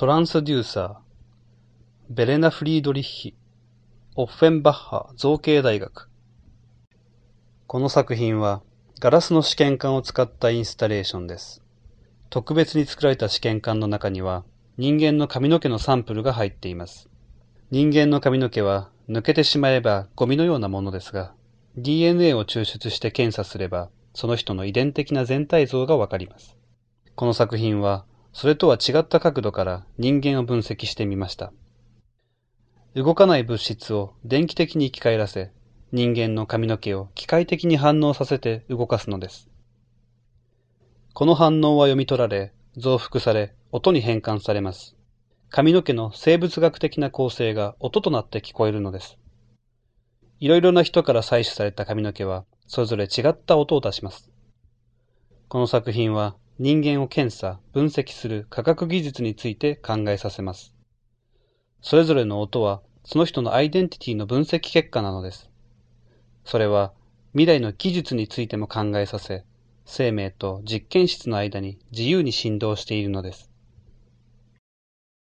[0.00, 0.94] トランスデューサー、
[2.08, 3.34] ベレナ・フリードリッヒ、
[4.16, 6.08] オッフェンバッハ造形大学。
[7.66, 8.62] この作品は、
[8.98, 11.62] ガラスの試験管を使ったインスタレーションです。
[12.30, 14.44] 特別に作られた試験管の中には、
[14.78, 17.10] 人間の髪の毛のサンプルが入っています。
[17.70, 21.34] 人間の髪の毛は抜けてしまえばゴミのようなものですが、
[21.76, 26.56] DNA を抽出して検査すれば、その人の遺伝的な全体像がわかります。
[27.16, 31.52] この作品は、それとは違った角度から人間を分析してみました。
[32.94, 35.52] 動かない物質を電気的に生き返らせ、
[35.92, 39.48] 人間の髪の毛を機械的に反応させて動かすのです。
[41.12, 44.96] この反応は読み取られ、増幅され、音に変換されます。
[45.48, 49.18] 髪の毛の生物学的な構成が音となって聞こえるのです。
[50.38, 54.30] いろいろな人から採取された髪の毛は、それぞれ違った音を出します。
[55.48, 60.74] この作品は人間を検査、分析する科学技術について考えさせます。
[61.80, 65.48] それぞれの音はその人のアイデンティティの分析結果なのです。
[66.44, 66.92] それは
[67.32, 69.42] 未来の技術についても考えさせ、
[69.86, 73.50] 生命と実験室の間に自由に振動しているのです。